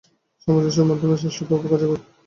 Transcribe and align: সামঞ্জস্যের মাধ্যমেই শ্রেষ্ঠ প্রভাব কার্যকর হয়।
সামঞ্জস্যের 0.41 0.87
মাধ্যমেই 0.89 1.19
শ্রেষ্ঠ 1.21 1.39
প্রভাব 1.41 1.61
কার্যকর 1.63 1.89
হয়। 1.91 2.03